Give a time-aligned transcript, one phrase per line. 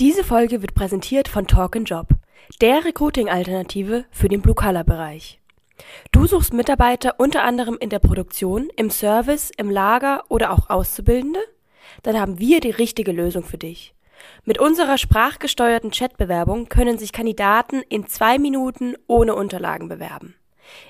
[0.00, 2.08] Diese Folge wird präsentiert von Talk Job,
[2.60, 5.40] der Recruiting-Alternative für den Blue-Color-Bereich.
[6.10, 11.38] Du suchst Mitarbeiter unter anderem in der Produktion, im Service, im Lager oder auch Auszubildende?
[12.02, 13.94] Dann haben wir die richtige Lösung für dich.
[14.44, 20.34] Mit unserer sprachgesteuerten Chatbewerbung können sich Kandidaten in zwei Minuten ohne Unterlagen bewerben.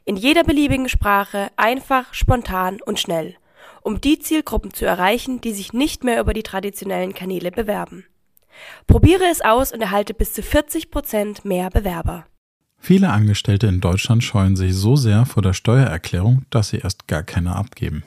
[0.07, 3.37] In jeder beliebigen Sprache, einfach, spontan und schnell,
[3.83, 8.07] um die Zielgruppen zu erreichen, die sich nicht mehr über die traditionellen Kanäle bewerben.
[8.87, 12.27] Probiere es aus und erhalte bis zu 40 Prozent mehr Bewerber.
[12.79, 17.23] Viele Angestellte in Deutschland scheuen sich so sehr vor der Steuererklärung, dass sie erst gar
[17.23, 18.05] keine abgeben.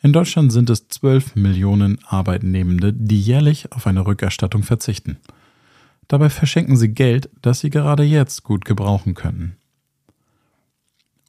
[0.00, 5.18] In Deutschland sind es 12 Millionen Arbeitnehmende, die jährlich auf eine Rückerstattung verzichten.
[6.06, 9.56] Dabei verschenken sie Geld, das sie gerade jetzt gut gebrauchen könnten.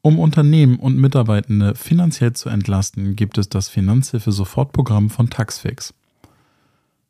[0.03, 5.93] Um Unternehmen und Mitarbeitende finanziell zu entlasten, gibt es das Finanzhilfe-Sofortprogramm von Taxfix.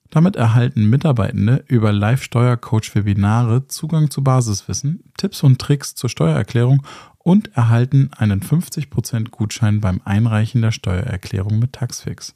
[0.10, 6.84] Damit erhalten Mitarbeitende über Live-Steuercoach-Webinare Zugang zu Basiswissen, Tipps und Tricks zur Steuererklärung
[7.18, 12.36] und erhalten einen 50% Gutschein beim Einreichen der Steuererklärung mit Taxfix.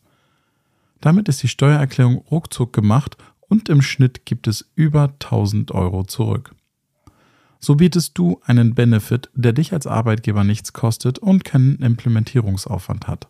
[1.00, 6.54] Damit ist die Steuererklärung ruckzuck gemacht und im Schnitt gibt es über 1000 Euro zurück.
[7.60, 13.28] So bietest du einen Benefit, der dich als Arbeitgeber nichts kostet und keinen Implementierungsaufwand hat.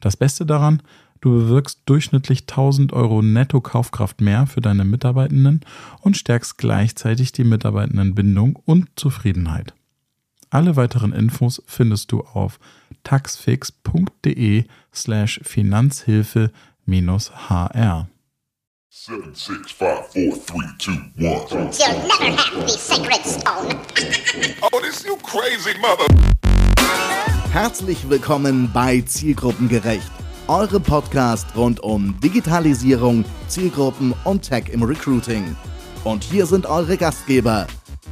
[0.00, 0.82] Das Beste daran,
[1.22, 5.60] Du bewirkst durchschnittlich 1000 Euro Netto-Kaufkraft mehr für deine Mitarbeitenden
[6.00, 9.72] und stärkst gleichzeitig die Mitarbeitendenbindung und Zufriedenheit.
[10.50, 12.58] Alle weiteren Infos findest du auf
[13.04, 18.08] taxfix.de slash Finanzhilfe-hr.
[18.90, 20.38] 7, 6, 5, 4, 3,
[20.76, 20.92] 2,
[21.56, 21.78] 1.
[21.78, 23.78] You'll never have the sacred stone.
[24.60, 26.08] oh, this you crazy mother.
[27.52, 30.10] Herzlich willkommen bei Zielgruppengerecht
[30.48, 35.56] eure Podcast rund um Digitalisierung, Zielgruppen und Tech im Recruiting.
[36.04, 37.66] Und hier sind eure Gastgeber,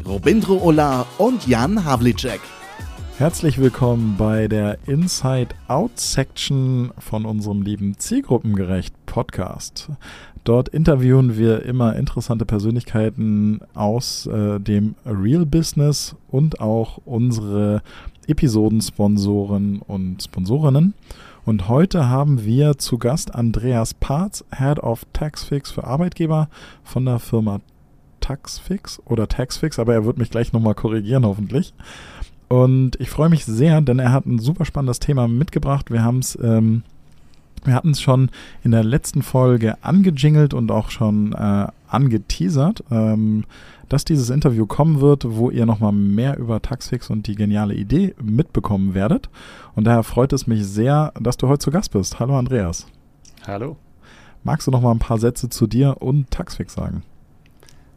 [0.06, 2.41] Robindro Ola und Jan Havlicek.
[3.19, 9.91] Herzlich willkommen bei der Inside Out Section von unserem lieben Zielgruppengerecht Podcast.
[10.44, 17.82] Dort interviewen wir immer interessante Persönlichkeiten aus äh, dem Real Business und auch unsere
[18.26, 20.94] Episodensponsoren und Sponsorinnen.
[21.45, 26.49] Und heute haben wir zu Gast Andreas Parz, Head of Taxfix für Arbeitgeber
[26.84, 27.61] von der Firma
[28.21, 31.75] Taxfix oder Taxfix, aber er wird mich gleich nochmal korrigieren, hoffentlich.
[32.49, 35.91] Und ich freue mich sehr, denn er hat ein super spannendes Thema mitgebracht.
[35.91, 36.83] Wir haben es ähm,
[37.65, 38.31] wir hatten es schon
[38.62, 43.45] in der letzten Folge angejingelt und auch schon äh, angeteasert, ähm,
[43.91, 48.15] dass dieses Interview kommen wird, wo ihr nochmal mehr über Taxfix und die geniale Idee
[48.23, 49.28] mitbekommen werdet.
[49.75, 52.21] Und daher freut es mich sehr, dass du heute zu Gast bist.
[52.21, 52.87] Hallo Andreas.
[53.47, 53.77] Hallo.
[54.45, 57.03] Magst du noch mal ein paar Sätze zu dir und Taxfix sagen?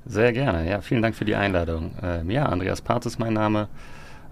[0.06, 0.68] Sehr gerne.
[0.68, 1.92] Ja, vielen Dank für die Einladung.
[2.02, 3.70] Ähm, ja, Andreas Part ist mein Name.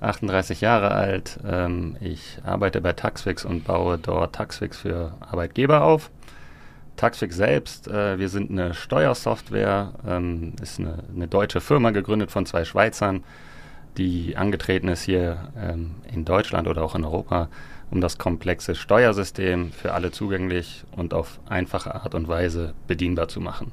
[0.02, 1.40] 38 Jahre alt.
[1.48, 6.10] Ähm, ich arbeite bei Taxfix und baue dort Taxfix für Arbeitgeber auf.
[7.02, 12.46] Taxfix selbst, äh, wir sind eine Steuersoftware, ähm, ist eine, eine, deutsche Firma gegründet von
[12.46, 13.24] zwei Schweizern,
[13.98, 17.50] die angetreten ist hier ähm, in Deutschland oder auch in Europa,
[17.90, 23.42] um das komplexe Steuersystem für alle zugänglich und auf einfache Art und Weise bedienbar zu
[23.42, 23.72] machen.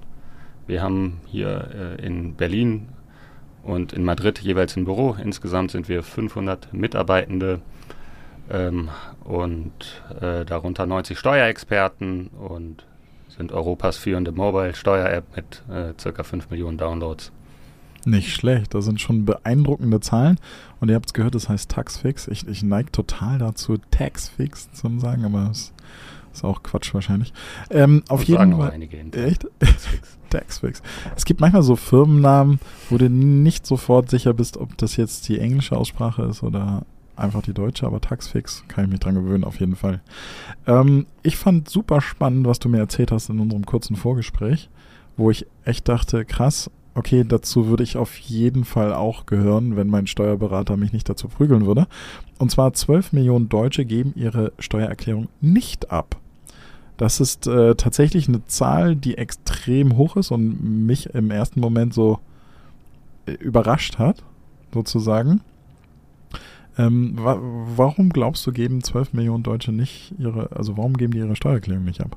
[0.66, 2.89] Wir haben hier äh, in Berlin
[3.62, 5.19] und in Madrid jeweils ein Büro.
[5.22, 7.60] Insgesamt sind wir 500 Mitarbeitende
[8.49, 8.89] ähm,
[9.22, 12.88] und äh, darunter 90 Steuerexperten und
[13.38, 17.32] sind Europas führende Mobile-Steuer-App mit äh, circa 5 Millionen Downloads.
[18.04, 20.38] Nicht schlecht, das sind schon beeindruckende Zahlen.
[20.81, 22.28] Und ihr habt es gehört, das heißt Taxfix.
[22.28, 25.72] Ich, ich neige total dazu, Taxfix zu sagen, aber es
[26.32, 27.32] ist auch Quatsch wahrscheinlich.
[27.71, 28.72] Ähm, auf Und jeden Fall.
[28.72, 29.47] Einige Echt?
[29.59, 30.19] Taxfix.
[30.31, 30.82] Taxfix.
[31.16, 32.60] Es gibt manchmal so Firmennamen,
[32.91, 36.84] wo du nicht sofort sicher bist, ob das jetzt die englische Aussprache ist oder
[37.18, 40.00] einfach die deutsche, aber Taxfix kann ich mich dran gewöhnen, auf jeden Fall.
[40.66, 44.68] Ähm, ich fand super spannend, was du mir erzählt hast in unserem kurzen Vorgespräch,
[45.16, 49.88] wo ich echt dachte, krass, okay, dazu würde ich auf jeden Fall auch gehören, wenn
[49.88, 51.86] mein Steuerberater mich nicht dazu prügeln würde.
[52.38, 56.16] Und zwar 12 Millionen Deutsche geben ihre Steuererklärung nicht ab.
[56.97, 61.94] Das ist äh, tatsächlich eine Zahl, die extrem hoch ist und mich im ersten Moment
[61.94, 62.18] so
[63.26, 64.24] äh, überrascht hat,
[64.74, 65.41] sozusagen.
[66.78, 71.19] Ähm, wa warum glaubst du, geben 12 Millionen Deutsche nicht ihre, also warum geben die
[71.19, 72.16] ihre Steuererklärung nicht ab?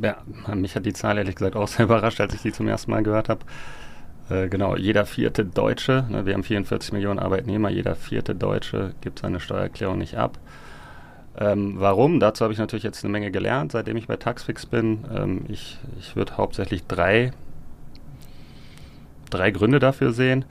[0.00, 0.16] Ja,
[0.54, 3.02] mich hat die Zahl ehrlich gesagt auch sehr überrascht, als ich die zum ersten Mal
[3.02, 3.40] gehört habe.
[4.30, 9.18] Äh, genau, jeder vierte Deutsche, ne, wir haben 44 Millionen Arbeitnehmer, jeder vierte Deutsche gibt
[9.18, 10.38] seine Steuererklärung nicht ab.
[11.38, 12.20] Ähm, warum?
[12.20, 15.04] Dazu habe ich natürlich jetzt eine Menge gelernt, seitdem ich bei Taxfix bin.
[15.14, 17.32] Ähm, ich ich würde hauptsächlich drei
[19.30, 20.44] drei Gründe dafür sehen.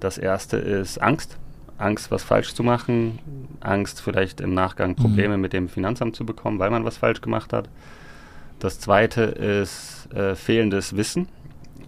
[0.00, 1.38] Das erste ist Angst.
[1.78, 3.18] Angst, was falsch zu machen,
[3.60, 4.96] Angst, vielleicht im Nachgang mhm.
[4.96, 5.42] Probleme mhm.
[5.42, 7.68] mit dem Finanzamt zu bekommen, weil man was falsch gemacht hat.
[8.58, 11.28] Das zweite ist äh, fehlendes Wissen,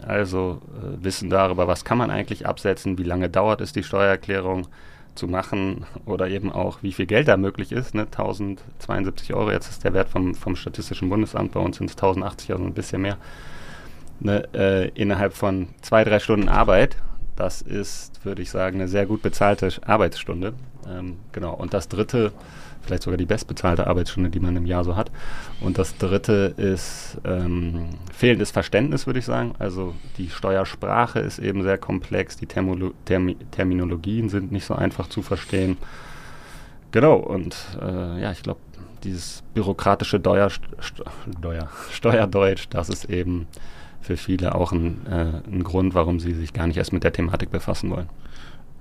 [0.07, 4.67] also äh, Wissen darüber, was kann man eigentlich absetzen, wie lange dauert es, die Steuererklärung
[5.15, 7.95] zu machen oder eben auch, wie viel Geld da möglich ist.
[7.95, 8.03] Ne?
[8.03, 12.53] 1072 Euro, jetzt ist der Wert vom, vom Statistischen Bundesamt, bei uns sind es 1080,
[12.53, 13.17] also ein bisschen mehr.
[14.21, 14.49] Ne?
[14.55, 16.97] Äh, innerhalb von zwei, drei Stunden Arbeit
[17.37, 20.55] das ist, würde ich sagen, eine sehr gut bezahlte Arbeitsstunde.
[20.89, 21.55] Ähm, genau.
[21.55, 22.33] Und das dritte,
[22.83, 25.11] vielleicht sogar die bestbezahlte Arbeitsstunde, die man im Jahr so hat.
[25.61, 29.55] Und das dritte ist ähm, fehlendes Verständnis, würde ich sagen.
[29.59, 35.09] Also die Steuersprache ist eben sehr komplex, die Termolo Termi Terminologien sind nicht so einfach
[35.09, 35.77] zu verstehen.
[36.91, 38.61] Genau, und äh, ja, ich glaube,
[39.05, 40.51] dieses bürokratische Steuer,
[40.81, 43.47] Steuer, Steuerdeutsch, das ist eben
[44.07, 47.13] für viele auch ein, äh, ein Grund, warum sie sich gar nicht erst mit der
[47.13, 48.09] Thematik befassen wollen.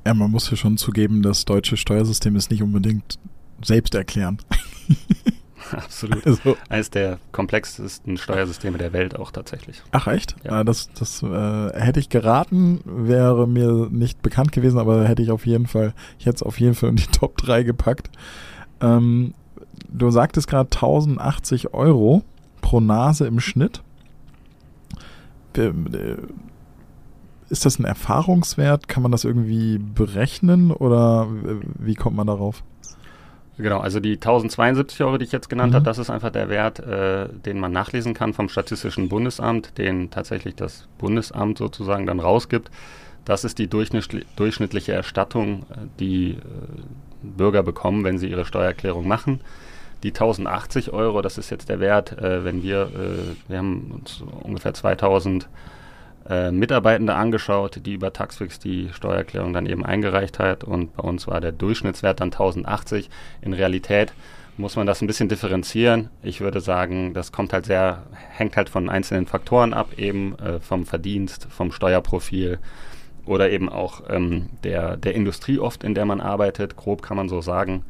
[0.05, 3.17] Ja, man muss ja schon zugeben, das deutsche Steuersystem ist nicht unbedingt
[3.63, 4.37] selbst erklären.
[5.71, 6.23] Absolut.
[6.25, 9.81] Also, Eines der komplexesten Steuersysteme der Welt auch tatsächlich.
[9.91, 10.35] Ach echt?
[10.43, 10.51] Ja.
[10.51, 15.31] Ah, das das äh, hätte ich geraten, wäre mir nicht bekannt gewesen, aber hätte ich
[15.31, 18.11] auf jeden Fall, ich hätte es auf jeden Fall in die Top 3 gepackt.
[18.79, 19.33] Ähm,
[19.89, 22.23] du sagtest gerade 1080 Euro
[22.61, 23.81] pro Nase im Schnitt.
[25.57, 25.73] Äh,
[27.49, 28.87] ist das ein Erfahrungswert?
[28.87, 31.27] Kann man das irgendwie berechnen oder
[31.77, 32.63] wie kommt man darauf?
[33.57, 35.75] Genau, also die 1072 Euro, die ich jetzt genannt mhm.
[35.75, 40.09] habe, das ist einfach der Wert, äh, den man nachlesen kann vom Statistischen Bundesamt, den
[40.11, 42.69] tatsächlich das Bundesamt sozusagen dann rausgibt.
[43.23, 46.37] Das ist die durchschnittliche Erstattung, äh, die äh,
[47.23, 49.39] Bürger bekommen, wenn sie ihre Steuererklärung machen.
[50.03, 54.23] Die 1080 Euro, das ist jetzt der Wert, äh, wenn wir, äh, wir haben uns
[54.43, 55.47] ungefähr 2000
[56.29, 61.27] äh, Mitarbeitende angeschaut, die über Taxfix die Steuererklärung dann eben eingereicht hat und bei uns
[61.27, 63.09] war der Durchschnittswert dann 1080.
[63.41, 64.13] In Realität
[64.57, 66.09] muss man das ein bisschen differenzieren.
[66.23, 70.59] Ich würde sagen, das kommt halt sehr, hängt halt von einzelnen Faktoren ab, eben äh,
[70.59, 72.59] vom Verdienst, vom Steuerprofil
[73.25, 76.75] oder eben auch ähm, der, der Industrie oft, in der man arbeitet.
[76.75, 77.83] Grob kann man so sagen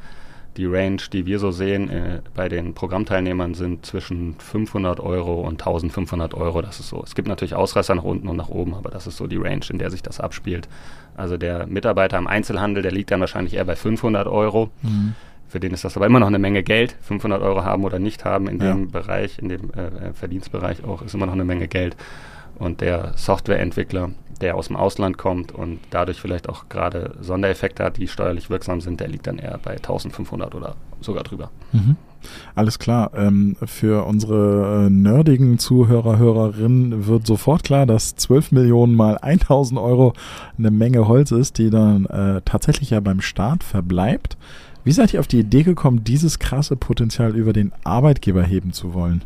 [0.57, 5.61] die Range, die wir so sehen äh, bei den Programmteilnehmern, sind zwischen 500 Euro und
[5.61, 6.61] 1500 Euro.
[6.61, 7.03] Das ist so.
[7.03, 9.65] Es gibt natürlich Ausreißer nach unten und nach oben, aber das ist so die Range,
[9.69, 10.67] in der sich das abspielt.
[11.17, 14.69] Also der Mitarbeiter im Einzelhandel, der liegt dann wahrscheinlich eher bei 500 Euro.
[14.81, 15.15] Mhm.
[15.47, 16.95] Für den ist das aber immer noch eine Menge Geld.
[17.01, 18.73] 500 Euro haben oder nicht haben in ja.
[18.73, 21.95] dem Bereich, in dem äh, Verdienstbereich auch, ist immer noch eine Menge Geld.
[22.57, 24.11] Und der Softwareentwickler,
[24.41, 28.81] der aus dem Ausland kommt und dadurch vielleicht auch gerade Sondereffekte hat, die steuerlich wirksam
[28.81, 31.51] sind, der liegt dann eher bei 1500 oder sogar drüber.
[31.71, 31.95] Mhm.
[32.55, 33.11] Alles klar.
[33.15, 39.79] Ähm, für unsere äh, nerdigen Zuhörer, Hörerinnen wird sofort klar, dass 12 Millionen mal 1000
[39.79, 40.13] Euro
[40.57, 44.37] eine Menge Holz ist, die dann äh, tatsächlich ja beim Staat verbleibt.
[44.83, 48.93] Wie seid ihr auf die Idee gekommen, dieses krasse Potenzial über den Arbeitgeber heben zu
[48.93, 49.23] wollen?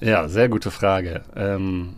[0.00, 1.22] Ja, sehr gute Frage.
[1.36, 1.90] Ähm,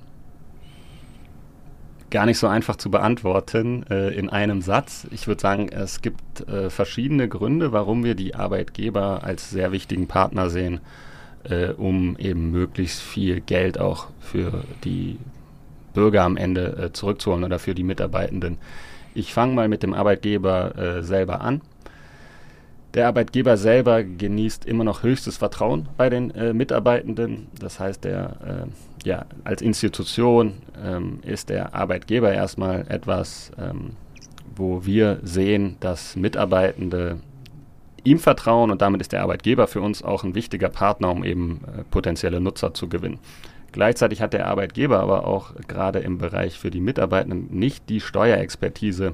[2.11, 5.07] gar nicht so einfach zu beantworten äh, in einem Satz.
[5.11, 10.09] Ich würde sagen, es gibt äh, verschiedene Gründe, warum wir die Arbeitgeber als sehr wichtigen
[10.09, 10.81] Partner sehen,
[11.45, 15.19] äh, um eben möglichst viel Geld auch für die
[15.95, 18.59] Bürger am Ende äh, zurückzuholen oder für die Mitarbeitenden.
[19.15, 21.61] Ich fange mal mit dem Arbeitgeber äh, selber an.
[22.95, 27.47] Der Arbeitgeber selber genießt immer noch höchstes Vertrauen bei den äh, Mitarbeitenden.
[27.59, 28.67] Das heißt, der,
[29.05, 33.97] ja, als Institution ähm, ist der Arbeitgeber erstmal etwas, ähm,
[34.55, 37.21] wo wir sehen, dass Mitarbeitende
[38.05, 41.63] ihm vertrauen und damit ist der Arbeitgeber für uns auch ein wichtiger Partner, um eben
[41.65, 43.19] äh, potenzielle Nutzer zu gewinnen.
[43.73, 49.13] Gleichzeitig hat der Arbeitgeber aber auch gerade im Bereich für die Mitarbeitenden nicht die Steuerexpertise,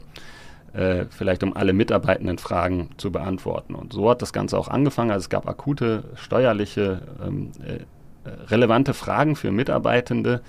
[0.72, 3.74] äh, vielleicht um alle mitarbeitenden Fragen zu beantworten.
[3.74, 5.10] Und so hat das Ganze auch angefangen.
[5.10, 7.80] Also es gab akute steuerliche, ähm, äh,
[8.48, 10.40] relevante Fragen für Mitarbeitende.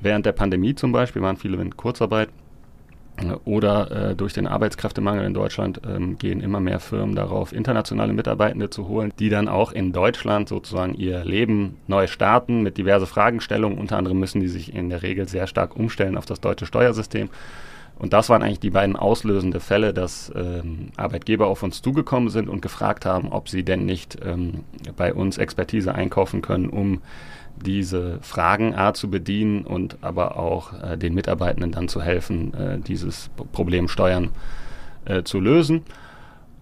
[0.00, 2.28] Während der Pandemie zum Beispiel waren viele in Kurzarbeit.
[3.44, 8.70] Oder äh, durch den Arbeitskräftemangel in Deutschland ähm, gehen immer mehr Firmen darauf, internationale Mitarbeitende
[8.70, 13.76] zu holen, die dann auch in Deutschland sozusagen ihr Leben neu starten mit diverse Fragestellungen.
[13.76, 17.28] Unter anderem müssen die sich in der Regel sehr stark umstellen auf das deutsche Steuersystem.
[17.98, 22.48] Und das waren eigentlich die beiden auslösende Fälle, dass ähm, Arbeitgeber auf uns zugekommen sind
[22.48, 24.64] und gefragt haben, ob sie denn nicht ähm,
[24.96, 27.02] bei uns Expertise einkaufen können, um
[27.56, 32.78] diese Fragen A zu bedienen und aber auch äh, den Mitarbeitenden dann zu helfen, äh,
[32.78, 34.30] dieses Problem Steuern
[35.04, 35.82] äh, zu lösen.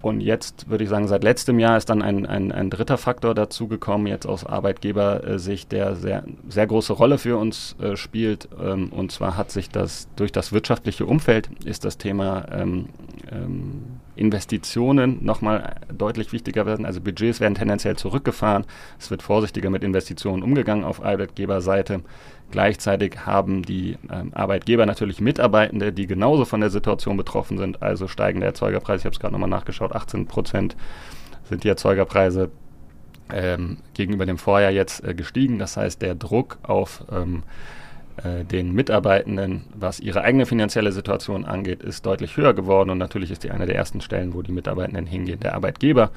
[0.02, 3.34] Und jetzt würde ich sagen, seit letztem Jahr ist dann ein, ein, ein dritter Faktor
[3.34, 8.48] dazugekommen, jetzt aus Arbeitgebersicht, der sehr, sehr große Rolle für uns äh, spielt.
[8.62, 12.88] Ähm, und zwar hat sich das durch das wirtschaftliche Umfeld ist das Thema ähm,
[13.32, 13.82] ähm,
[14.16, 16.86] Investitionen nochmal deutlich wichtiger werden.
[16.86, 18.64] Also Budgets werden tendenziell zurückgefahren.
[18.98, 22.02] Es wird vorsichtiger mit Investitionen umgegangen auf Arbeitgeberseite.
[22.50, 27.82] Gleichzeitig haben die ähm, Arbeitgeber natürlich Mitarbeitende, die genauso von der Situation betroffen sind.
[27.82, 30.76] Also steigende Erzeugerpreise, ich habe es gerade nochmal nachgeschaut, 18 Prozent
[31.44, 32.50] sind die Erzeugerpreise
[33.32, 35.58] ähm, gegenüber dem Vorjahr jetzt äh, gestiegen.
[35.58, 37.85] Das heißt, der Druck auf ähm, äh,
[38.50, 42.90] den Mitarbeitenden, was ihre eigene finanzielle Situation angeht, ist deutlich höher geworden.
[42.90, 46.10] Und natürlich ist die eine der ersten Stellen, wo die Mitarbeitenden hingehen, der Arbeitgeber.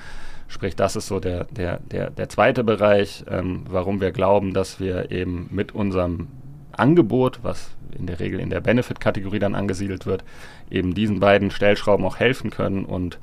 [0.47, 4.79] Sprich, das ist so der, der, der, der zweite Bereich, ähm, warum wir glauben, dass
[4.79, 6.27] wir eben mit unserem
[6.71, 10.23] Angebot, was in der Regel in der Benefit-Kategorie dann angesiedelt wird,
[10.71, 13.19] eben diesen beiden Stellschrauben auch helfen können und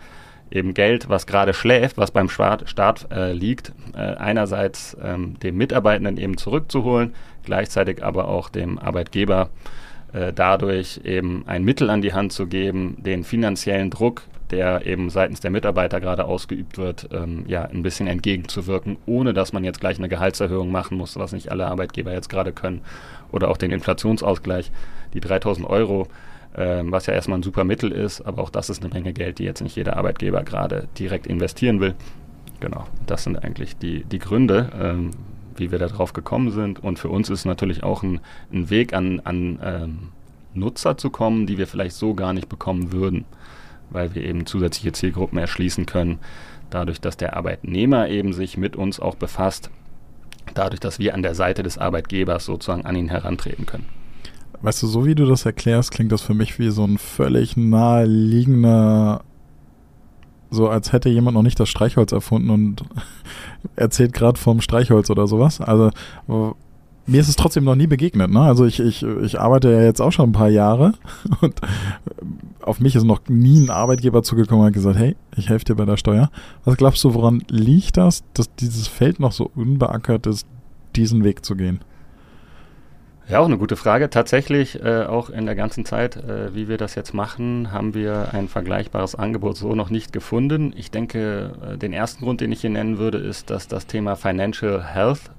[0.51, 6.17] eben Geld, was gerade schläft, was beim Staat, äh, liegt, äh, einerseits ähm, dem Mitarbeitenden
[6.19, 9.51] eben zurückzuholen, gleichzeitig aber auch dem Arbeitgeber
[10.13, 15.11] äh, dadurch eben ein Mittel an die Hand zu geben, den finanziellen Druck, der eben
[15.11, 19.81] seitens der Mitarbeiter gerade ausgeübt wird, ähm, ja, ein bisschen entgegenzuwirken, ohne dass man jetzt
[19.81, 22.83] gleich eine Gehaltserhöhung machen muss, was nicht alle Arbeitgeber jetzt gerade können,
[23.33, 24.71] oder auch den Inflationsausgleich,
[25.15, 26.07] die 3000 Euro,
[26.57, 29.39] ähm, was ja erstmal ein super Mittel ist, aber auch das ist eine Menge Geld,
[29.39, 31.95] die jetzt nicht jeder Arbeitgeber gerade direkt investieren will.
[32.61, 35.11] Genau, das sind eigentlich die, die Gründe, ähm,
[35.57, 36.83] wie wir darauf gekommen sind.
[36.83, 38.21] Und für uns ist natürlich auch ein,
[38.53, 39.99] ein Weg an, an ähm,
[40.55, 43.27] Nutzer zu kommen, die wir vielleicht so gar nicht bekommen würden,
[43.91, 46.19] weil wir eben zusätzliche Zielgruppen erschließen können,
[46.71, 49.71] dadurch, dass der Arbeitnehmer eben sich mit uns auch befasst,
[50.55, 53.96] dadurch, dass wir an der Seite des Arbeitgebers sozusagen an ihn herantreten können.
[54.63, 57.57] Weißt du, so wie du das erklärst, klingt das für mich wie so ein völlig
[57.57, 59.23] naheliegender
[60.51, 62.83] so als hätte jemand noch nicht das Streichholz erfunden und
[63.77, 65.61] erzählt gerade vom Streichholz oder sowas.
[65.61, 65.91] Also
[67.07, 68.31] mir ist es trotzdem noch nie begegnet.
[68.31, 68.41] Ne?
[68.41, 70.95] Also ich, ich, ich arbeite ja jetzt auch schon ein paar Jahre
[71.41, 71.61] und
[72.63, 75.75] auf mich ist noch nie ein Arbeitgeber zugekommen und hat gesagt, hey, ich helfe dir
[75.77, 76.31] bei der Steuer.
[76.65, 80.47] Was glaubst du, woran liegt das, dass dieses Feld noch so unbeackert ist,
[80.97, 81.81] diesen Weg zu gehen?
[83.29, 84.09] Ja, auch eine gute Frage.
[84.09, 88.29] Tatsächlich, äh, auch in der ganzen Zeit, äh, wie wir das jetzt machen, haben wir
[88.33, 90.73] ein vergleichbares Angebot so noch nicht gefunden.
[90.77, 94.15] Ich denke, äh, den ersten Grund, den ich hier nennen würde, ist, dass das Thema
[94.15, 95.33] Financial Health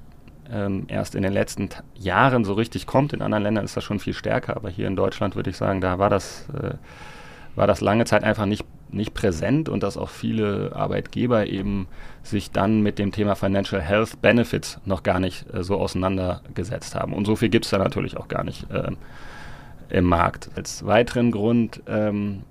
[0.52, 3.14] ähm, erst in den letzten Jahren so richtig kommt.
[3.14, 5.80] In anderen Ländern ist das schon viel stärker, aber hier in Deutschland würde ich sagen,
[5.80, 6.74] da war das, äh,
[7.56, 11.88] war das lange Zeit einfach nicht nicht präsent und dass auch viele Arbeitgeber eben
[12.24, 17.14] sich dann mit dem Thema Financial Health Benefits noch gar nicht äh, so auseinandergesetzt haben.
[17.14, 18.92] Und so viel gibt es da natürlich auch gar nicht äh,
[19.90, 20.50] im Markt.
[20.56, 22.44] Als weiteren Grund ähm,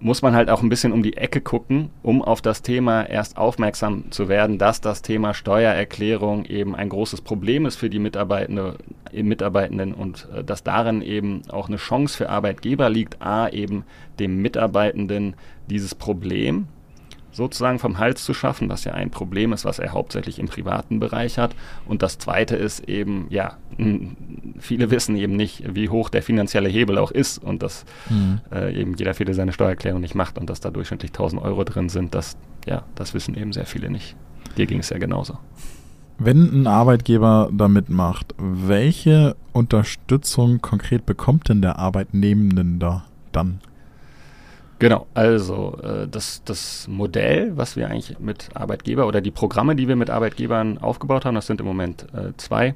[0.00, 3.36] muss man halt auch ein bisschen um die Ecke gucken, um auf das Thema erst
[3.36, 8.78] aufmerksam zu werden, dass das Thema Steuererklärung eben ein großes Problem ist für die Mitarbeitende,
[9.12, 13.84] äh, Mitarbeitenden und äh, dass darin eben auch eine Chance für Arbeitgeber liegt, a eben
[14.18, 15.34] dem Mitarbeitenden
[15.68, 16.66] dieses Problem
[17.32, 21.00] sozusagen vom Hals zu schaffen, was ja ein Problem ist, was er hauptsächlich im privaten
[21.00, 21.54] Bereich hat.
[21.86, 23.56] Und das Zweite ist eben, ja,
[24.58, 28.40] viele wissen eben nicht, wie hoch der finanzielle Hebel auch ist und dass mhm.
[28.52, 31.88] äh, eben jeder viele seine Steuererklärung nicht macht und dass da durchschnittlich 1000 Euro drin
[31.88, 34.16] sind, das, ja, das wissen eben sehr viele nicht.
[34.56, 35.38] Dir ging es ja genauso.
[36.18, 43.60] Wenn ein Arbeitgeber da mitmacht, welche Unterstützung konkret bekommt denn der Arbeitnehmenden da dann?
[44.80, 49.88] Genau, also äh, das, das Modell, was wir eigentlich mit Arbeitgeber oder die Programme, die
[49.88, 52.74] wir mit Arbeitgebern aufgebaut haben, das sind im Moment äh, zwei,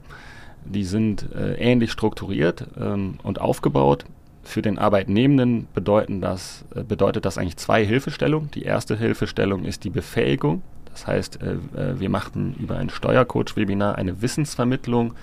[0.66, 4.04] die sind äh, ähnlich strukturiert ähm, und aufgebaut.
[4.42, 8.50] Für den Arbeitnehmenden bedeuten das, äh, bedeutet das eigentlich zwei Hilfestellungen.
[8.50, 10.60] Die erste Hilfestellung ist die Befähigung.
[10.92, 15.14] Das heißt, äh, äh, wir machten über ein Steuercoach-Webinar eine Wissensvermittlung,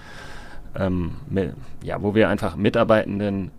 [0.76, 3.52] ähm, mit, ja, wo wir einfach Mitarbeitenden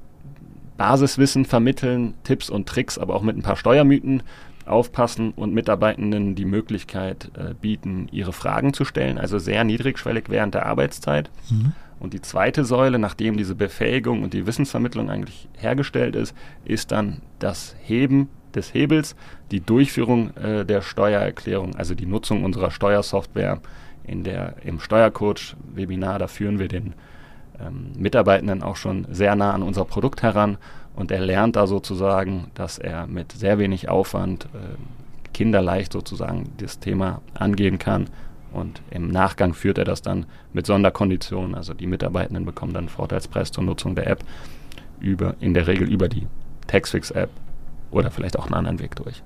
[0.82, 4.24] Basiswissen vermitteln, Tipps und Tricks, aber auch mit ein paar Steuermythen
[4.66, 10.54] aufpassen und Mitarbeitenden die Möglichkeit äh, bieten, ihre Fragen zu stellen, also sehr niedrigschwellig während
[10.54, 11.30] der Arbeitszeit.
[11.50, 11.70] Mhm.
[12.00, 16.34] Und die zweite Säule, nachdem diese Befähigung und die Wissensvermittlung eigentlich hergestellt ist,
[16.64, 19.14] ist dann das Heben des Hebels,
[19.52, 23.60] die Durchführung äh, der Steuererklärung, also die Nutzung unserer Steuersoftware
[24.02, 26.18] in der, im Steuercoach-Webinar.
[26.18, 26.94] Da führen wir den
[27.60, 30.58] ähm, Mitarbeitenden auch schon sehr nah an unser Produkt heran
[30.94, 34.76] und er lernt da sozusagen, dass er mit sehr wenig Aufwand äh,
[35.32, 38.08] kinderleicht sozusagen das Thema angehen kann
[38.52, 41.54] und im Nachgang führt er das dann mit Sonderkonditionen.
[41.54, 44.24] Also die Mitarbeitenden bekommen dann Vorteilspreis zur Nutzung der App
[45.00, 46.26] über, in der Regel über die
[46.66, 47.30] Taxfix-App
[47.90, 49.22] oder vielleicht auch einen anderen Weg durch.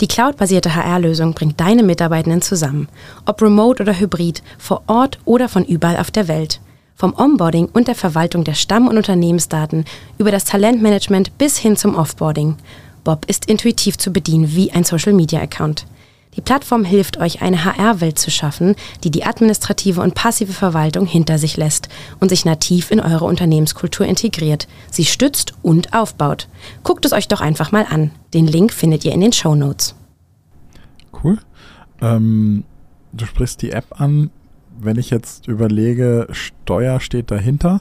[0.00, 2.88] Die cloudbasierte HR-Lösung bringt deine Mitarbeitenden zusammen,
[3.26, 6.60] ob remote oder hybrid, vor Ort oder von überall auf der Welt.
[6.94, 9.84] Vom Onboarding und der Verwaltung der Stamm- und Unternehmensdaten
[10.18, 12.56] über das Talentmanagement bis hin zum Offboarding.
[13.04, 15.86] Bob ist intuitiv zu bedienen wie ein Social-Media-Account.
[16.34, 21.38] Die Plattform hilft euch, eine HR-Welt zu schaffen, die die administrative und passive Verwaltung hinter
[21.38, 21.88] sich lässt
[22.20, 26.48] und sich nativ in eure Unternehmenskultur integriert, sie stützt und aufbaut.
[26.84, 28.12] Guckt es euch doch einfach mal an.
[28.32, 29.94] Den Link findet ihr in den Show Notes.
[31.22, 31.38] Cool.
[32.00, 32.64] Ähm,
[33.12, 34.30] du sprichst die App an.
[34.80, 37.80] Wenn ich jetzt überlege, Steuer steht dahinter,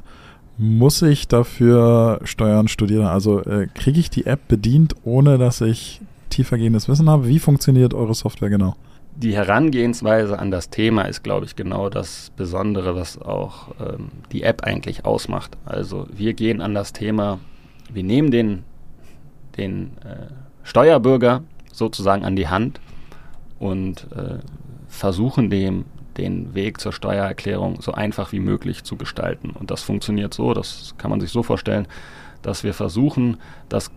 [0.58, 3.06] muss ich dafür Steuern studieren?
[3.06, 7.28] Also äh, kriege ich die App bedient, ohne dass ich tiefergehendes Wissen habe.
[7.28, 8.76] Wie funktioniert eure Software genau?
[9.16, 14.44] Die Herangehensweise an das Thema ist, glaube ich, genau das Besondere, was auch ähm, die
[14.44, 15.58] App eigentlich ausmacht.
[15.66, 17.40] Also wir gehen an das Thema,
[17.92, 18.64] wir nehmen den,
[19.58, 20.28] den äh,
[20.64, 22.80] Steuerbürger sozusagen an die Hand
[23.60, 24.40] und äh,
[24.88, 25.86] versuchen dem
[26.18, 29.52] den Weg zur Steuererklärung so einfach wie möglich zu gestalten.
[29.52, 31.88] Und das funktioniert so, das kann man sich so vorstellen,
[32.42, 33.38] dass wir versuchen,
[33.70, 33.92] das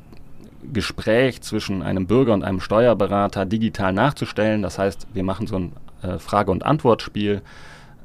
[0.73, 4.63] Gespräch zwischen einem Bürger und einem Steuerberater digital nachzustellen.
[4.63, 7.43] Das heißt, wir machen so ein äh, Frage- und Antwortspiel,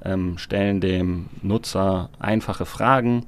[0.03, 3.25] ähm, stellen dem Nutzer einfache Fragen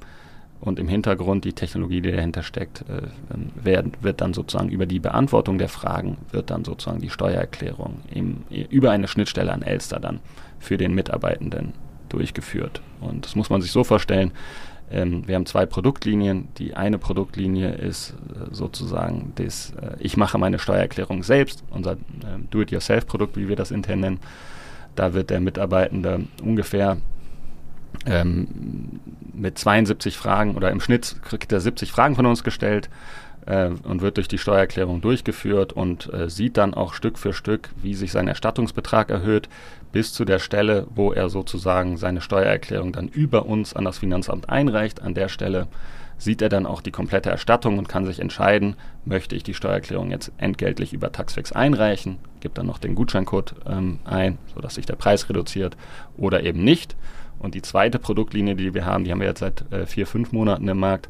[0.62, 4.86] und im Hintergrund die Technologie, die dahinter steckt, äh, ähm, wird, wird, dann sozusagen über
[4.86, 10.00] die Beantwortung der Fragen, wird dann sozusagen die Steuererklärung im, über eine Schnittstelle an Elster
[10.00, 10.20] dann
[10.60, 11.74] für den Mitarbeitenden
[12.10, 12.82] durchgeführt.
[13.00, 14.32] Und das muss man sich so vorstellen,
[14.92, 16.50] ähm, wir haben zwei Produktlinien.
[16.58, 21.96] Die eine Produktlinie ist äh, sozusagen das, äh, ich mache meine Steuererklärung selbst, unser äh,
[22.52, 24.20] Do-it-yourself-Produkt, wie wir das intern nennen.
[24.96, 26.98] Da wird der Mitarbeitende ungefähr
[28.06, 29.00] ähm,
[29.34, 32.90] mit 72 Fragen oder im Schnitt kriegt er 70 Fragen von uns gestellt
[33.46, 37.70] äh, und wird durch die Steuererklärung durchgeführt und äh, sieht dann auch Stück für Stück,
[37.82, 39.50] wie sich sein Erstattungsbetrag erhöht,
[39.92, 44.50] bis zu der Stelle, wo er sozusagen seine Steuererklärung dann über uns an das Finanzamt
[44.50, 45.02] einreicht.
[45.02, 45.68] An der Stelle
[46.18, 50.12] sieht er dann auch die komplette Erstattung und kann sich entscheiden, möchte ich die Steuererklärung
[50.12, 54.96] jetzt entgeltlich über Taxfix einreichen, gibt dann noch den Gutscheincode ähm, ein, sodass sich der
[54.96, 55.76] Preis reduziert
[56.18, 56.96] oder eben nicht.
[57.42, 60.32] Und die zweite Produktlinie, die wir haben, die haben wir jetzt seit äh, vier, fünf
[60.32, 61.10] Monaten im Markt,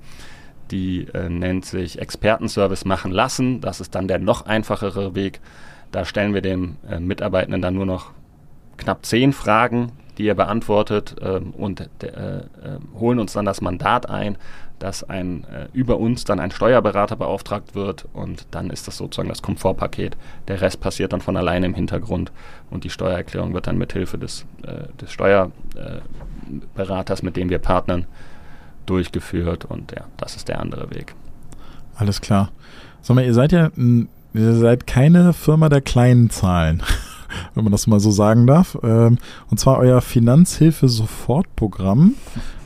[0.72, 3.62] die äh, nennt sich Expertenservice machen lassen.
[3.62, 5.42] Das ist dann der noch einfachere Weg.
[5.92, 8.12] Da stellen wir dem äh, Mitarbeitenden dann nur noch
[8.78, 12.44] knapp zehn Fragen, die er beantwortet ähm, und äh, äh,
[13.00, 14.38] holen uns dann das Mandat ein,
[14.80, 19.30] dass ein äh, über uns dann ein Steuerberater beauftragt wird und dann ist das sozusagen
[19.30, 20.18] das Komfortpaket.
[20.48, 22.32] Der Rest passiert dann von alleine im Hintergrund
[22.70, 28.06] und die Steuererklärung wird dann mit Hilfe des, äh, des Steuerberaters, mit dem wir partnern,
[28.86, 31.14] durchgeführt und ja, das ist der andere Weg.
[31.96, 32.52] Alles klar.
[33.02, 36.82] Sag mal, ihr seid ja, ihr seid keine Firma der kleinen Zahlen.
[37.56, 38.78] Wenn man das mal so sagen darf.
[38.84, 39.18] Ähm,
[39.50, 42.14] und zwar euer Finanzhilfe-Sofortprogramm.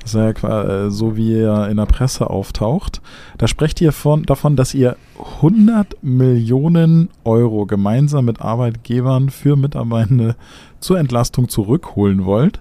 [0.01, 3.01] Das ist ja äh, so, wie ihr in der Presse auftaucht.
[3.39, 4.97] Da sprecht ihr von, davon, dass ihr
[5.37, 10.35] 100 Millionen Euro gemeinsam mit Arbeitgebern für Mitarbeitende
[10.79, 12.59] zur Entlastung zurückholen wollt.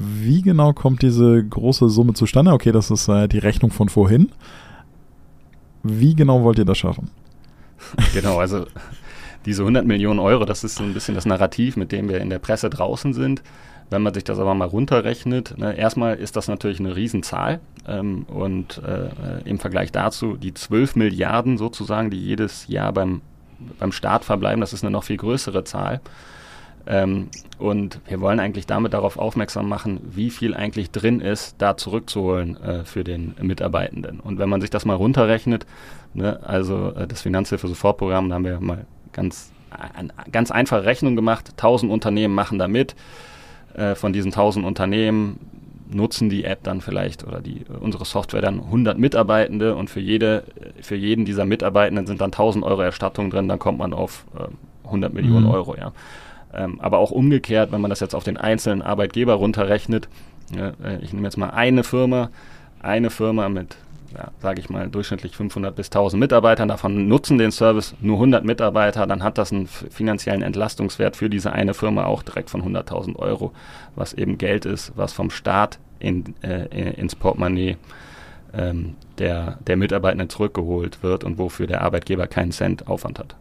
[0.00, 2.52] Wie genau kommt diese große Summe zustande?
[2.52, 4.32] Okay, das ist äh, die Rechnung von vorhin.
[5.84, 7.10] Wie genau wollt ihr das schaffen?
[8.12, 8.66] Genau, also
[9.46, 12.30] diese 100 Millionen Euro, das ist so ein bisschen das Narrativ, mit dem wir in
[12.30, 13.42] der Presse draußen sind.
[13.90, 18.24] Wenn man sich das aber mal runterrechnet, ne, erstmal ist das natürlich eine Riesenzahl ähm,
[18.28, 23.20] und äh, im Vergleich dazu die 12 Milliarden sozusagen, die jedes Jahr beim,
[23.80, 26.00] beim Staat verbleiben, das ist eine noch viel größere Zahl.
[26.86, 31.76] Ähm, und wir wollen eigentlich damit darauf aufmerksam machen, wie viel eigentlich drin ist, da
[31.76, 34.20] zurückzuholen äh, für den Mitarbeitenden.
[34.20, 35.66] Und wenn man sich das mal runterrechnet,
[36.14, 38.86] ne, also äh, das Finanzhilfe-Sofortprogramm, da haben wir mal
[39.20, 41.50] ganz, eine ganz einfache Rechnung gemacht.
[41.50, 42.94] 1000 Unternehmen machen da mit.
[43.74, 45.38] Äh, von diesen 1000 Unternehmen
[45.92, 50.44] nutzen die App dann vielleicht oder die, unsere Software dann 100 Mitarbeitende und für, jede,
[50.80, 54.86] für jeden dieser Mitarbeitenden sind dann 1000 Euro Erstattung drin, dann kommt man auf äh,
[54.86, 55.50] 100 Millionen mhm.
[55.50, 55.76] Euro.
[55.76, 55.92] Ja.
[56.54, 60.08] Ähm, aber auch umgekehrt, wenn man das jetzt auf den einzelnen Arbeitgeber runterrechnet,
[60.56, 62.30] äh, ich nehme jetzt mal eine Firma,
[62.82, 63.76] eine Firma mit
[64.16, 66.68] ja, sage ich mal, durchschnittlich 500 bis 1000 Mitarbeitern.
[66.68, 69.06] Davon nutzen den Service nur 100 Mitarbeiter.
[69.06, 73.52] Dann hat das einen finanziellen Entlastungswert für diese eine Firma auch direkt von 100.000 Euro,
[73.94, 77.76] was eben Geld ist, was vom Staat in, äh, ins Portemonnaie
[78.52, 83.36] ähm, der, der Mitarbeitenden zurückgeholt wird und wofür der Arbeitgeber keinen Cent Aufwand hat.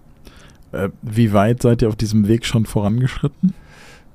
[0.71, 3.55] Äh, wie weit seid ihr auf diesem Weg schon vorangeschritten?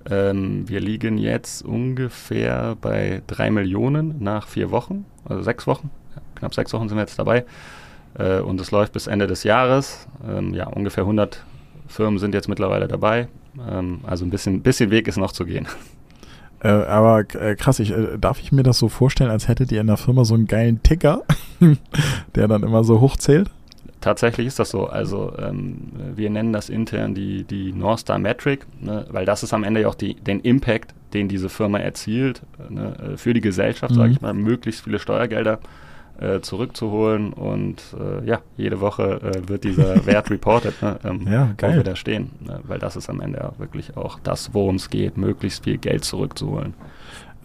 [0.09, 5.90] Ähm, wir liegen jetzt ungefähr bei drei Millionen nach vier Wochen, also sechs Wochen
[6.35, 7.44] knapp sechs Wochen sind wir jetzt dabei.
[8.18, 10.07] Äh, und es läuft bis Ende des Jahres.
[10.29, 11.44] Ähm, ja, ungefähr 100
[11.88, 13.29] Firmen sind jetzt mittlerweile dabei.
[13.68, 15.66] Ähm, also ein bisschen, bisschen Weg ist noch zu gehen.
[16.61, 19.81] Äh, aber äh, krass, ich, äh, darf ich mir das so vorstellen, als hättet ihr
[19.81, 21.22] in der Firma so einen geilen Ticker,
[22.35, 23.50] der dann immer so hochzählt?
[24.00, 24.87] Tatsächlich ist das so.
[24.87, 29.53] Also ähm, wir nennen das intern die, die North Star Metric, ne, weil das ist
[29.55, 33.40] am Ende ja auch die, den Impact, den diese Firma erzielt ne, äh, für die
[33.40, 33.96] Gesellschaft, mhm.
[33.96, 35.59] sage ich mal, möglichst viele Steuergelder
[36.20, 41.53] äh, zurückzuholen und äh, ja, jede Woche äh, wird dieser Wert reported, ne, ähm, ja,
[41.57, 41.72] geil.
[41.72, 44.77] wo wir da stehen, ne, weil das ist am Ende ja wirklich auch das, worum
[44.77, 46.74] es geht, möglichst viel Geld zurückzuholen.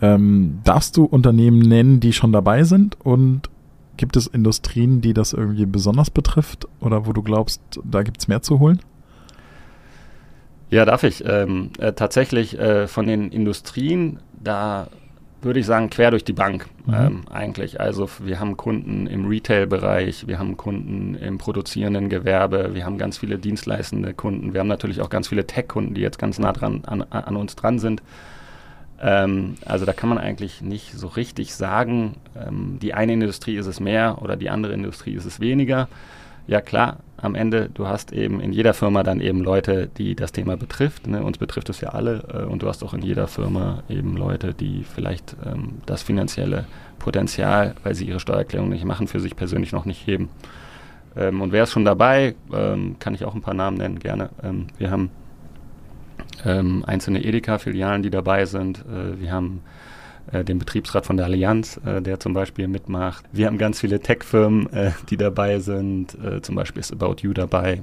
[0.02, 3.50] Ähm, darfst du Unternehmen nennen, die schon dabei sind und
[3.98, 8.28] gibt es Industrien, die das irgendwie besonders betrifft oder wo du glaubst, da gibt es
[8.28, 8.80] mehr zu holen?
[10.70, 11.26] Ja, darf ich.
[11.26, 14.88] Ähm, äh, tatsächlich äh, von den Industrien, da
[15.42, 16.94] würde ich sagen, quer durch die Bank mhm.
[16.94, 17.80] ähm, eigentlich.
[17.80, 23.18] Also wir haben Kunden im Retail-Bereich, wir haben Kunden im produzierenden Gewerbe, wir haben ganz
[23.18, 26.84] viele dienstleistende Kunden, wir haben natürlich auch ganz viele Tech-Kunden, die jetzt ganz nah dran
[26.86, 28.02] an, an uns dran sind.
[29.02, 33.68] Ähm, also da kann man eigentlich nicht so richtig sagen, ähm, die eine Industrie ist
[33.68, 35.88] es mehr oder die andere Industrie ist es weniger.
[36.48, 40.32] Ja klar, am Ende, du hast eben in jeder Firma dann eben Leute, die das
[40.32, 41.08] Thema betrifft.
[41.08, 41.24] Ne?
[41.24, 42.24] Uns betrifft es ja alle.
[42.34, 46.66] Äh, und du hast auch in jeder Firma eben Leute, die vielleicht ähm, das finanzielle
[46.98, 50.30] Potenzial, weil sie ihre Steuererklärung nicht machen, für sich persönlich noch nicht heben.
[51.16, 52.36] Ähm, und wer ist schon dabei?
[52.54, 54.30] Ähm, kann ich auch ein paar Namen nennen, gerne.
[54.44, 55.10] Ähm, wir haben
[56.46, 58.80] ähm, einzelne Edeka-Filialen, die dabei sind.
[58.80, 59.62] Äh, wir haben
[60.32, 63.26] äh, den Betriebsrat von der Allianz, äh, der zum Beispiel mitmacht.
[63.32, 66.18] Wir haben ganz viele Tech-Firmen, äh, die dabei sind.
[66.24, 67.82] Äh, zum Beispiel ist About You dabei.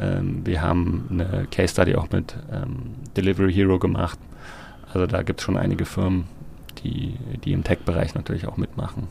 [0.00, 4.18] Ähm, wir haben eine Case Study auch mit ähm, Delivery Hero gemacht.
[4.92, 6.24] Also da gibt es schon einige Firmen,
[6.82, 9.08] die, die im Tech-Bereich natürlich auch mitmachen.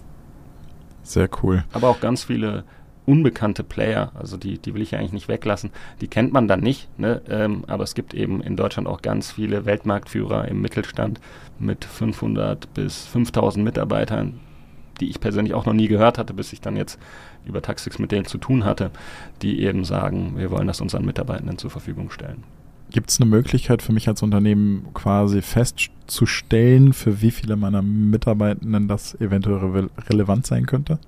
[1.03, 1.63] Sehr cool.
[1.73, 2.63] Aber auch ganz viele
[3.05, 6.61] unbekannte Player, also die, die will ich ja eigentlich nicht weglassen, die kennt man dann
[6.61, 7.21] nicht, ne?
[7.29, 11.19] ähm, aber es gibt eben in Deutschland auch ganz viele Weltmarktführer im Mittelstand
[11.59, 14.39] mit 500 bis 5000 Mitarbeitern,
[14.99, 16.99] die ich persönlich auch noch nie gehört hatte, bis ich dann jetzt
[17.45, 18.91] über Taxix mit denen zu tun hatte,
[19.41, 22.43] die eben sagen, wir wollen das unseren Mitarbeitenden zur Verfügung stellen.
[22.91, 28.87] Gibt es eine Möglichkeit für mich als Unternehmen quasi festzustellen, für wie viele meiner Mitarbeitenden
[28.87, 30.99] das eventuell re relevant sein könnte?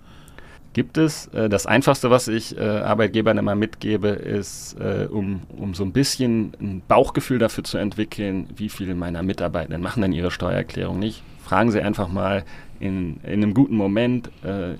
[0.78, 1.26] Gibt es.
[1.34, 5.92] Äh, das Einfachste, was ich äh, Arbeitgebern immer mitgebe, ist, äh, um, um so ein
[5.92, 11.24] bisschen ein Bauchgefühl dafür zu entwickeln, wie viele meiner Mitarbeitenden machen denn ihre Steuererklärung nicht.
[11.44, 12.46] Fragen Sie einfach mal
[12.80, 14.30] in, in einem guten Moment,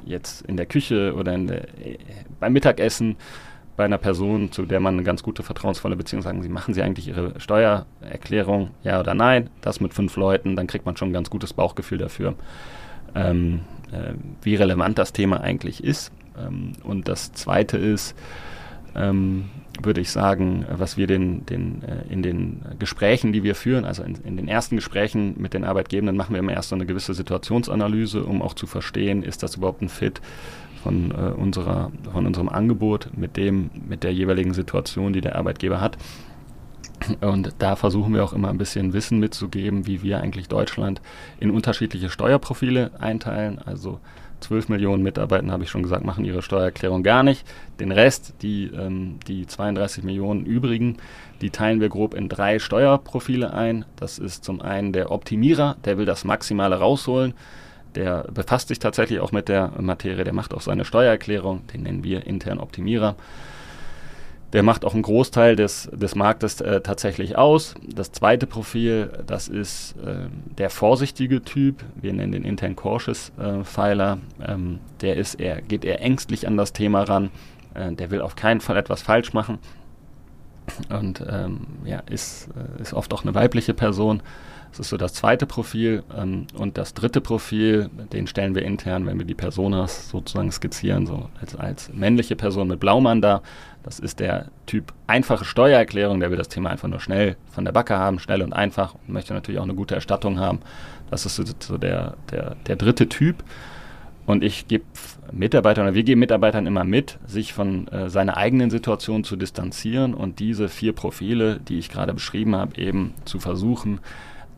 [0.06, 1.66] jetzt in der Küche oder der,
[2.40, 3.16] beim Mittagessen,
[3.78, 6.84] bei einer Person, zu der man eine ganz gute vertrauensvolle Beziehung sagen, Sie machen Sie
[6.84, 9.50] eigentlich Ihre Steuererklärung, ja oder nein?
[9.62, 12.36] Das mit fünf Leuten, dann kriegt man schon ein ganz gutes Bauchgefühl dafür.
[13.16, 16.12] Ähm, äh, wie relevant das Thema eigentlich ist.
[16.38, 18.16] Ähm, und das Zweite ist,
[18.96, 19.46] ähm,
[19.82, 24.04] würde ich sagen, was wir den, den, äh, in den Gesprächen, die wir führen, also
[24.04, 27.14] in, in, den ersten Gesprächen mit den Arbeitgebenden, machen wir immer erst so eine gewisse
[27.14, 30.22] Situationsanalyse, um auch zu verstehen, ist das überhaupt ein Fit
[30.82, 35.80] von, äh, unserer, von unserem Angebot mit, dem, mit der jeweiligen Situation, die der Arbeitgeber
[35.80, 35.98] hat.
[37.22, 41.02] Und da versuchen wir auch immer ein bisschen Wissen mitzugeben, wie wir eigentlich Deutschland
[41.40, 43.60] in unterschiedliche Steuerprofile einteilen.
[43.60, 44.00] Also
[44.42, 47.46] 12 Millionen Mitarbeiter, habe ich schon gesagt, machen ihre Steuererklärung gar nicht.
[47.80, 50.98] Den Rest, die, ähm, die 32 Millionen übrigen,
[51.42, 53.86] die teilen wir grob in drei Steuerprofile ein.
[53.96, 57.34] Das ist zum einen der Optimierer, der will das Maximale rausholen.
[57.96, 62.04] Der befasst sich tatsächlich auch mit der Materie, der macht auch seine Steuererklärung, den nennen
[62.04, 63.16] wir intern Optimierer.
[64.54, 67.76] Der macht auch einen Großteil des, des Marktes äh, tatsächlich aus.
[67.86, 71.84] Das zweite Profil, das ist äh, der vorsichtige Typ.
[71.96, 74.20] Wir nennen den intern cautious äh, Pfeiler.
[74.46, 77.30] Ähm, der ist eher, geht eher ängstlich an das Thema ran.
[77.74, 79.60] Äh, der will auf keinen Fall etwas falsch machen.
[80.90, 84.22] Und ähm, ja, ist, äh, ist oft auch eine weibliche Person.
[84.72, 86.04] Das ist so das zweite Profil.
[86.16, 91.06] Ähm, und das dritte Profil, den stellen wir intern, wenn wir die Personas sozusagen skizzieren,
[91.06, 93.42] so als, als männliche Person mit Blaumann da.
[93.88, 97.72] Das ist der Typ einfache Steuererklärung, der will das Thema einfach nur schnell von der
[97.72, 100.60] Backe haben, schnell und einfach und möchte natürlich auch eine gute Erstattung haben.
[101.10, 103.46] Das ist so der, der, der dritte Typ.
[104.26, 104.84] Und ich gebe
[105.32, 110.14] Mitarbeitern oder wir geben Mitarbeitern immer mit, sich von äh, seiner eigenen Situation zu distanzieren
[110.14, 114.02] und diese vier Profile, die ich gerade beschrieben habe, eben zu versuchen,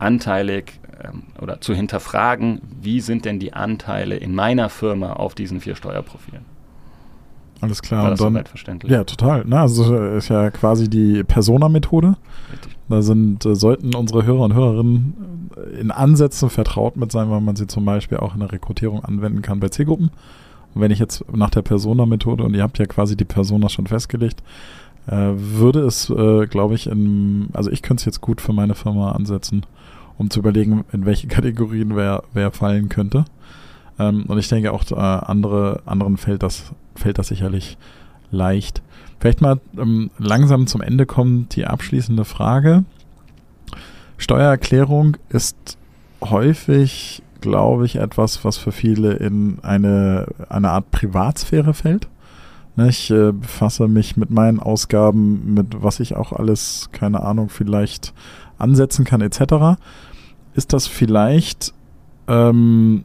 [0.00, 5.60] anteilig ähm, oder zu hinterfragen, wie sind denn die Anteile in meiner Firma auf diesen
[5.60, 6.44] vier Steuerprofilen.
[7.60, 8.04] Alles klar.
[8.04, 8.90] War das und dann, verständlich?
[8.90, 9.44] Ja, total.
[9.46, 12.16] Na, also ist ja quasi die Persona-Methode.
[12.88, 17.40] Da sind, äh, sollten unsere Hörer und Hörerinnen äh, in Ansätzen vertraut mit sein, weil
[17.40, 20.10] man sie zum Beispiel auch in der Rekrutierung anwenden kann bei Zielgruppen.
[20.74, 23.86] Und wenn ich jetzt nach der Persona-Methode, und ihr habt ja quasi die Persona schon
[23.86, 24.42] festgelegt,
[25.06, 28.74] äh, würde es, äh, glaube ich, in, also ich könnte es jetzt gut für meine
[28.74, 29.66] Firma ansetzen,
[30.18, 33.24] um zu überlegen, in welche Kategorien wer, wer fallen könnte.
[33.98, 37.76] Ähm, und ich denke auch äh, andere, anderen fällt das, fällt das sicherlich
[38.30, 38.82] leicht.
[39.18, 42.84] Vielleicht mal ähm, langsam zum Ende kommt die abschließende Frage.
[44.16, 45.78] Steuererklärung ist
[46.22, 52.08] häufig, glaube ich, etwas, was für viele in eine, eine Art Privatsphäre fällt.
[52.76, 57.48] Ne, ich äh, befasse mich mit meinen Ausgaben, mit was ich auch alles, keine Ahnung,
[57.48, 58.14] vielleicht
[58.58, 59.80] ansetzen kann, etc.
[60.54, 61.74] Ist das vielleicht
[62.28, 63.04] ähm,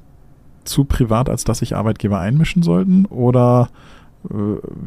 [0.65, 3.05] zu privat, als dass sich Arbeitgeber einmischen sollten?
[3.05, 3.69] Oder
[4.29, 4.33] äh,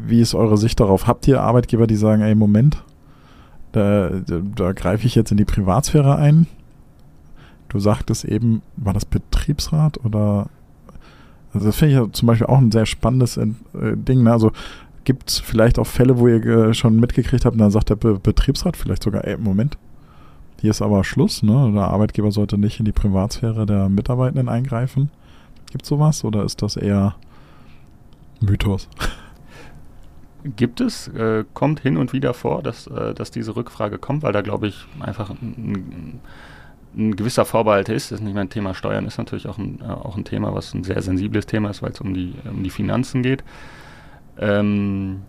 [0.07, 1.07] wie ist eure Sicht darauf?
[1.07, 2.83] Habt ihr Arbeitgeber, die sagen, ey, Moment,
[3.71, 6.47] da, da, da greife ich jetzt in die Privatsphäre ein?
[7.69, 10.47] Du sagtest eben, war das Betriebsrat oder
[11.53, 14.23] also das finde ich ja zum Beispiel auch ein sehr spannendes äh, Ding.
[14.23, 14.31] Ne?
[14.31, 14.51] Also
[15.03, 17.95] gibt es vielleicht auch Fälle, wo ihr äh, schon mitgekriegt habt, und dann sagt der
[17.95, 19.77] Be Betriebsrat vielleicht sogar, ey, Moment,
[20.61, 21.71] hier ist aber Schluss, ne?
[21.73, 25.09] Der Arbeitgeber sollte nicht in die Privatsphäre der Mitarbeitenden eingreifen.
[25.71, 27.15] Gibt es sowas oder ist das eher
[28.39, 28.87] Mythos?
[30.43, 34.31] Gibt es, äh, kommt hin und wieder vor, dass, äh, dass diese Rückfrage kommt, weil
[34.31, 36.21] da glaube ich einfach ein,
[36.95, 38.11] ein gewisser Vorbehalt ist.
[38.11, 40.73] Das ist nicht mein Thema Steuern, ist natürlich auch ein, äh, auch ein Thema, was
[40.73, 43.43] ein sehr sensibles Thema ist, weil es um die, um die Finanzen geht.
[44.37, 45.21] Ähm,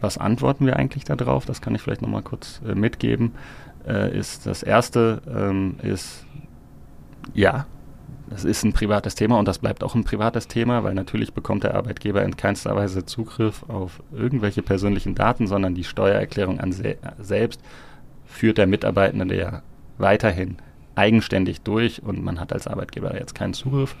[0.00, 1.44] was antworten wir eigentlich darauf?
[1.44, 3.32] Das kann ich vielleicht nochmal kurz äh, mitgeben.
[3.86, 6.24] Äh, ist das erste ähm, ist
[7.32, 7.66] ja,
[8.34, 11.62] das ist ein privates Thema und das bleibt auch ein privates Thema, weil natürlich bekommt
[11.62, 16.96] der Arbeitgeber in keinster Weise Zugriff auf irgendwelche persönlichen Daten, sondern die Steuererklärung an se
[17.20, 17.60] selbst
[18.24, 19.62] führt der Mitarbeitende ja
[19.98, 20.56] weiterhin
[20.96, 23.94] eigenständig durch und man hat als Arbeitgeber jetzt keinen Zugriff.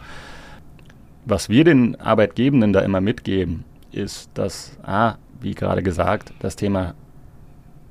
[1.24, 6.94] Was wir den Arbeitgebenden da immer mitgeben, ist, dass, ah, wie gerade gesagt, das Thema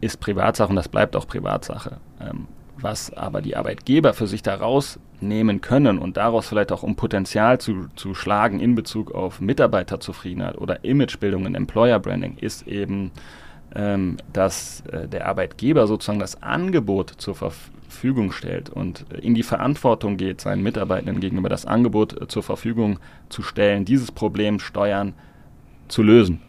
[0.02, 2.02] ist Privatsache und das bleibt auch Privatsache.
[2.20, 2.50] Ähm,
[2.84, 7.60] was aber die Arbeitgeber für sich da rausnehmen können und daraus vielleicht auch um Potenzial
[7.60, 13.12] zu, zu schlagen in Bezug auf Mitarbeiterzufriedenheit oder Imagebildung und Employer Branding, ist eben,
[13.74, 20.18] ähm, dass äh, der Arbeitgeber sozusagen das Angebot zur Verfügung stellt und in die Verantwortung
[20.18, 25.14] geht, seinen Mitarbeitenden gegenüber das Angebot äh, zur Verfügung zu stellen, dieses Problem Steuern
[25.88, 26.42] zu lösen.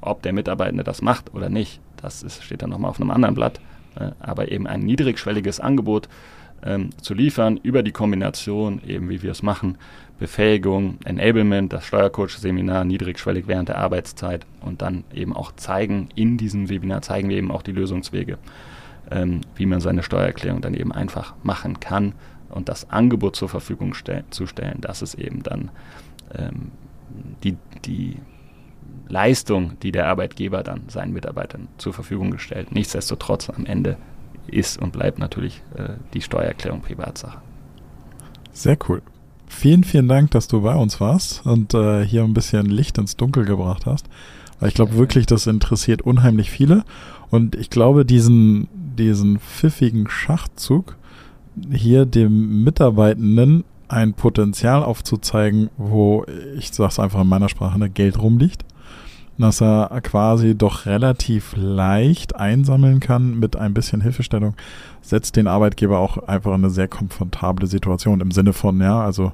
[0.00, 3.34] ob der Mitarbeitende das macht oder nicht, das ist, steht dann nochmal auf einem anderen
[3.36, 3.60] Blatt.
[4.00, 6.08] Äh, aber eben ein niedrigschwelliges Angebot
[6.62, 9.78] ähm, zu liefern über die Kombination, eben wie wir es machen,
[10.18, 16.68] Befähigung, Enablement, das Steuercoach-Seminar niedrigschwellig während der Arbeitszeit und dann eben auch zeigen, in diesem
[16.68, 18.36] Webinar zeigen wir eben auch die Lösungswege
[19.10, 22.14] ähm, wie man seine Steuererklärung dann eben einfach machen kann
[22.48, 25.70] und das Angebot zur Verfügung stell zu stellen, das ist eben dann
[26.34, 26.72] ähm,
[27.42, 28.16] die, die
[29.10, 32.72] Leistung, die der Arbeitgeber dann seinen Mitarbeitern zur Verfügung gestellt.
[32.72, 33.96] Nichtsdestotrotz am Ende
[34.46, 37.38] ist und bleibt natürlich äh, die Steuererklärung Privatsache.
[38.52, 39.02] Sehr cool.
[39.46, 43.16] Vielen, vielen Dank, dass du bei uns warst und äh, hier ein bisschen Licht ins
[43.16, 44.06] Dunkel gebracht hast.
[44.60, 46.84] Weil ich glaube wirklich, das interessiert unheimlich viele.
[47.30, 50.96] Und ich glaube, diesen, diesen pfiffigen Schachzug,
[51.70, 56.24] hier dem Mitarbeitenden ein Potenzial aufzuzeigen, wo,
[56.56, 58.64] ich sag's einfach in meiner Sprache, ne, Geld rumliegt,
[59.40, 64.54] dass er quasi doch relativ leicht einsammeln kann mit ein bisschen Hilfestellung,
[65.02, 69.32] setzt den Arbeitgeber auch einfach in eine sehr komfortable Situation im Sinne von, ja, also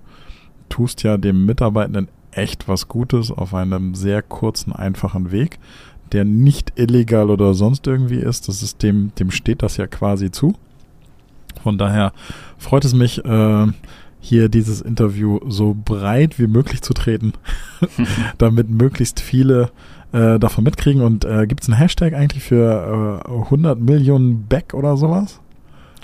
[0.68, 5.58] tust ja dem Mitarbeitenden echt was Gutes auf einem sehr kurzen, einfachen Weg
[6.12, 8.48] der nicht illegal oder sonst irgendwie ist.
[8.48, 10.54] Das ist dem, dem steht das ja quasi zu.
[11.62, 12.12] Von daher
[12.58, 13.66] freut es mich, äh,
[14.26, 17.32] hier dieses Interview so breit wie möglich zu treten,
[18.38, 19.70] damit möglichst viele
[20.12, 21.02] äh, davon mitkriegen.
[21.02, 25.40] Und äh, gibt es einen Hashtag eigentlich für äh, 100 Millionen Back oder sowas?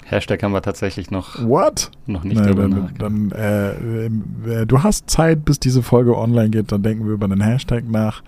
[0.05, 1.91] Hashtag haben wir tatsächlich noch, What?
[2.07, 6.71] noch nicht nee, dann, dann äh, äh, Du hast Zeit, bis diese Folge online geht,
[6.71, 8.23] dann denken wir über den Hashtag nach.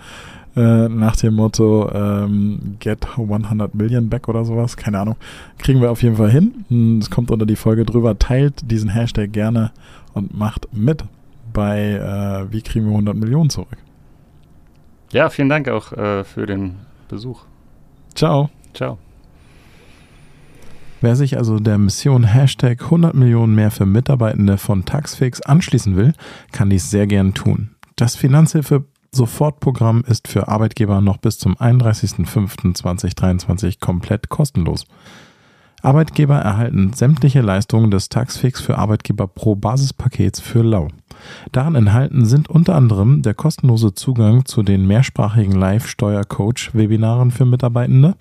[0.56, 4.76] Äh, nach dem Motto ähm, Get 100 Million Back oder sowas.
[4.76, 5.16] Keine Ahnung.
[5.58, 6.64] Kriegen wir auf jeden Fall hin.
[6.68, 8.18] Hm, es kommt unter die Folge drüber.
[8.18, 9.72] Teilt diesen Hashtag gerne
[10.12, 11.04] und macht mit
[11.52, 13.78] bei äh, Wie kriegen wir 100 Millionen zurück.
[15.12, 16.74] Ja, vielen Dank auch äh, für den
[17.08, 17.44] Besuch.
[18.14, 18.50] Ciao.
[18.74, 18.98] Ciao.
[21.00, 26.14] Wer sich also der Mission Hashtag 100 Millionen mehr für Mitarbeitende von Taxfix anschließen will,
[26.50, 27.76] kann dies sehr gern tun.
[27.96, 34.84] Das Finanzhilfe Sofortprogramm ist für Arbeitgeber noch bis zum 31.05.2023 komplett kostenlos.
[35.82, 40.88] Arbeitgeber erhalten sämtliche Leistungen des Taxfix für Arbeitgeber pro Basispakets für lau.
[41.52, 48.14] Daran enthalten sind unter anderem der kostenlose Zugang zu den mehrsprachigen Live-Steuer-Coach-Webinaren für Mitarbeitende,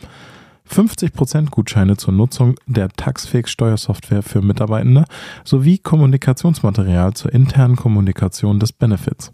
[0.69, 5.05] 50% Gutscheine zur Nutzung der Taxfix Steuersoftware für Mitarbeitende
[5.43, 9.31] sowie Kommunikationsmaterial zur internen Kommunikation des Benefits.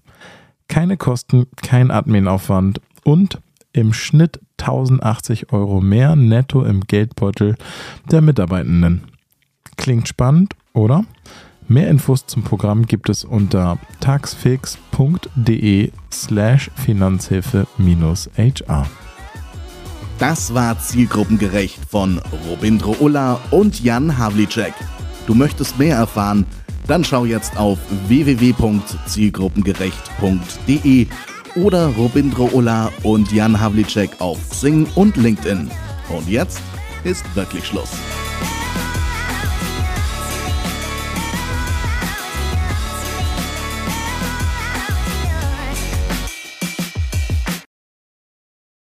[0.69, 3.41] Keine Kosten, kein Adminaufwand und
[3.73, 7.55] im Schnitt 1080 Euro mehr netto im Geldbeutel
[8.09, 9.03] der Mitarbeitenden.
[9.77, 11.05] Klingt spannend, oder?
[11.67, 18.87] Mehr Infos zum Programm gibt es unter taxfix.de slash Finanzhilfe-HR.
[20.17, 24.73] Das war zielgruppengerecht von Robindro Ulla und Jan Havlicek.
[25.27, 26.45] Du möchtest mehr erfahren?
[26.89, 31.07] Dann schau jetzt auf www.zielgruppengerecht.de
[31.55, 35.69] oder Robindro Ulla und Jan Havlicek auf Sing und LinkedIn.
[36.09, 36.59] Und jetzt
[37.03, 37.91] ist wirklich Schluss.